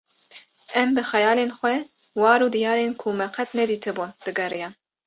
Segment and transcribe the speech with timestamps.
[0.81, 1.75] em bi xeyalên xwe
[2.21, 4.73] war û diyarên ku me qet nedîtibûn digeriyan